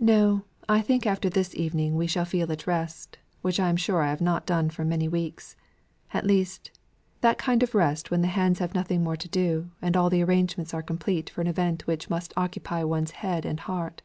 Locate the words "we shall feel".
1.94-2.50